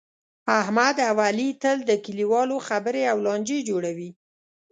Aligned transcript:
احمد 0.59 0.95
اوعلي 1.11 1.49
تل 1.61 1.77
د 1.89 1.91
کلیوالو 2.05 2.57
خبرې 2.67 3.03
او 3.11 3.17
لانجې 3.25 3.59
جوړوي. 3.69 4.09